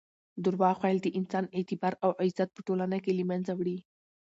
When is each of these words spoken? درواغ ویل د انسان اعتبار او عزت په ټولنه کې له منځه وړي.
درواغ 0.43 0.75
ویل 0.83 0.99
د 1.03 1.07
انسان 1.19 1.45
اعتبار 1.57 1.93
او 2.05 2.11
عزت 2.21 2.49
په 2.53 2.61
ټولنه 2.67 2.97
کې 3.03 3.11
له 3.19 3.23
منځه 3.31 3.51
وړي. 3.55 3.77